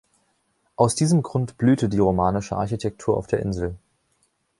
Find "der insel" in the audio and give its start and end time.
3.27-3.75